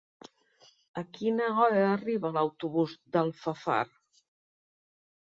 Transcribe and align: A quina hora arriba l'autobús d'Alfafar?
A 1.01 1.01
quina 1.17 1.49
hora 1.65 1.83
arriba 1.89 2.31
l'autobús 2.37 2.95
d'Alfafar? 3.17 3.83